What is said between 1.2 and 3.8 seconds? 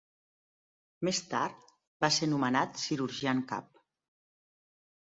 tard va ser nomenat cirurgià en cap.